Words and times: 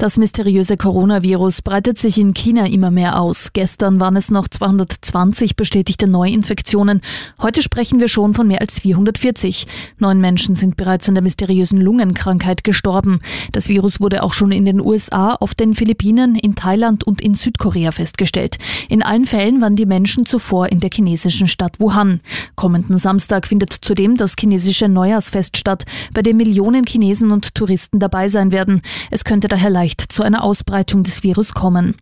Das 0.00 0.16
mysteriöse 0.16 0.78
Coronavirus 0.78 1.60
breitet 1.60 1.98
sich 1.98 2.16
in 2.16 2.32
China 2.32 2.64
immer 2.64 2.90
mehr 2.90 3.20
aus. 3.20 3.52
Gestern 3.52 4.00
waren 4.00 4.16
es 4.16 4.30
noch 4.30 4.48
220 4.48 5.56
bestätigte 5.56 6.08
Neuinfektionen. 6.08 7.02
Heute 7.42 7.60
sprechen 7.60 8.00
wir 8.00 8.08
schon 8.08 8.32
von 8.32 8.48
mehr 8.48 8.62
als 8.62 8.80
440. 8.80 9.66
Neun 9.98 10.18
Menschen 10.18 10.54
sind 10.54 10.76
bereits 10.76 11.06
an 11.10 11.16
der 11.16 11.22
mysteriösen 11.22 11.78
Lungenkrankheit 11.78 12.64
gestorben. 12.64 13.18
Das 13.52 13.68
Virus 13.68 14.00
wurde 14.00 14.22
auch 14.22 14.32
schon 14.32 14.52
in 14.52 14.64
den 14.64 14.80
USA, 14.80 15.34
auf 15.34 15.54
den 15.54 15.74
Philippinen, 15.74 16.34
in 16.34 16.54
Thailand 16.54 17.04
und 17.04 17.20
in 17.20 17.34
Südkorea 17.34 17.92
festgestellt. 17.92 18.56
In 18.88 19.02
allen 19.02 19.26
Fällen 19.26 19.60
waren 19.60 19.76
die 19.76 19.84
Menschen 19.84 20.24
zuvor 20.24 20.70
in 20.70 20.80
der 20.80 20.88
chinesischen 20.90 21.46
Stadt 21.46 21.78
Wuhan. 21.78 22.20
Kommenden 22.54 22.96
Samstag 22.96 23.46
findet 23.46 23.74
zudem 23.74 24.16
das 24.16 24.34
chinesische 24.40 24.88
Neujahrsfest 24.88 25.58
statt, 25.58 25.84
bei 26.14 26.22
dem 26.22 26.38
Millionen 26.38 26.86
Chinesen 26.86 27.32
und 27.32 27.54
Touristen 27.54 27.98
dabei 27.98 28.30
sein 28.30 28.50
werden. 28.50 28.80
Es 29.10 29.24
könnte 29.24 29.48
daher 29.48 29.68
leicht 29.68 29.89
vielleicht 29.90 30.12
zu 30.12 30.22
einer 30.22 30.44
Ausbreitung 30.44 31.02
des 31.02 31.22
Virus 31.22 31.52
kommen. 31.52 31.96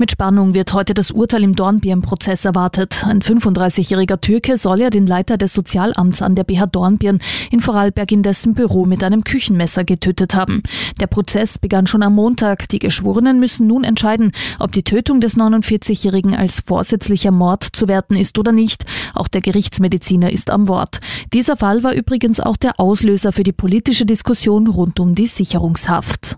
Mit 0.00 0.12
Spannung 0.12 0.54
wird 0.54 0.72
heute 0.74 0.94
das 0.94 1.10
Urteil 1.10 1.42
im 1.42 1.56
Dornbirn-Prozess 1.56 2.44
erwartet. 2.44 3.04
Ein 3.04 3.20
35-jähriger 3.20 4.20
Türke 4.20 4.56
soll 4.56 4.80
ja 4.80 4.90
den 4.90 5.06
Leiter 5.06 5.36
des 5.36 5.52
Sozialamts 5.52 6.22
an 6.22 6.36
der 6.36 6.44
BH 6.44 6.66
Dornbirn 6.66 7.18
in 7.50 7.58
Vorarlberg 7.58 8.12
in 8.12 8.22
dessen 8.22 8.54
Büro 8.54 8.84
mit 8.84 9.02
einem 9.02 9.24
Küchenmesser 9.24 9.82
getötet 9.82 10.34
haben. 10.34 10.62
Der 11.00 11.08
Prozess 11.08 11.58
begann 11.58 11.88
schon 11.88 12.04
am 12.04 12.14
Montag. 12.14 12.68
Die 12.68 12.78
Geschworenen 12.78 13.40
müssen 13.40 13.66
nun 13.66 13.82
entscheiden, 13.82 14.30
ob 14.60 14.70
die 14.70 14.84
Tötung 14.84 15.20
des 15.20 15.36
49-jährigen 15.36 16.34
als 16.34 16.62
vorsätzlicher 16.64 17.32
Mord 17.32 17.64
zu 17.64 17.88
werten 17.88 18.14
ist 18.14 18.38
oder 18.38 18.52
nicht. 18.52 18.84
Auch 19.14 19.26
der 19.26 19.40
Gerichtsmediziner 19.40 20.30
ist 20.30 20.50
am 20.50 20.68
Wort. 20.68 21.00
Dieser 21.32 21.56
Fall 21.56 21.82
war 21.82 21.92
übrigens 21.92 22.38
auch 22.38 22.56
der 22.56 22.78
Auslöser 22.78 23.32
für 23.32 23.42
die 23.42 23.52
politische 23.52 24.06
Diskussion 24.06 24.68
rund 24.68 25.00
um 25.00 25.16
die 25.16 25.26
Sicherungshaft. 25.26 26.37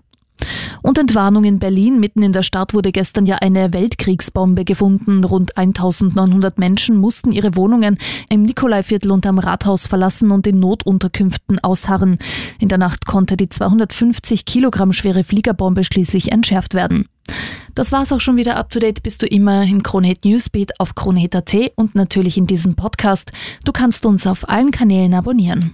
Und 0.81 0.97
Entwarnung 0.97 1.43
in 1.43 1.59
Berlin. 1.59 1.99
Mitten 1.99 2.23
in 2.23 2.33
der 2.33 2.43
Stadt 2.43 2.73
wurde 2.73 2.91
gestern 2.91 3.25
ja 3.25 3.35
eine 3.35 3.73
Weltkriegsbombe 3.73 4.65
gefunden. 4.65 5.23
Rund 5.23 5.57
1900 5.57 6.57
Menschen 6.57 6.97
mussten 6.97 7.31
ihre 7.31 7.55
Wohnungen 7.55 7.97
im 8.29 8.43
Nikolaiviertel 8.43 9.11
und 9.11 9.25
am 9.25 9.39
Rathaus 9.39 9.87
verlassen 9.87 10.31
und 10.31 10.47
in 10.47 10.59
Notunterkünften 10.59 11.59
ausharren. 11.59 12.17
In 12.59 12.67
der 12.67 12.77
Nacht 12.77 13.05
konnte 13.05 13.37
die 13.37 13.49
250 13.49 14.45
Kilogramm 14.45 14.91
schwere 14.93 15.23
Fliegerbombe 15.23 15.83
schließlich 15.83 16.31
entschärft 16.31 16.73
werden. 16.73 17.05
Das 17.75 17.91
war's 17.91 18.11
auch 18.11 18.19
schon 18.19 18.35
wieder 18.35 18.57
up 18.57 18.69
to 18.69 18.79
date. 18.79 19.03
Bist 19.03 19.21
du 19.21 19.25
immer 19.25 19.63
im 19.63 19.83
Kronehit 19.83 20.25
Newsbeat 20.25 20.79
auf 20.79 20.95
Kronehit.at 20.95 21.55
und 21.75 21.95
natürlich 21.95 22.37
in 22.37 22.47
diesem 22.47 22.75
Podcast. 22.75 23.31
Du 23.63 23.71
kannst 23.71 24.05
uns 24.05 24.27
auf 24.27 24.49
allen 24.49 24.71
Kanälen 24.71 25.13
abonnieren. 25.13 25.73